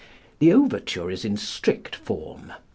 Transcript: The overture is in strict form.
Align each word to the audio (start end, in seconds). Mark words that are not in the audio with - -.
The 0.39 0.51
overture 0.51 1.11
is 1.11 1.23
in 1.23 1.37
strict 1.37 1.95
form. 1.95 2.53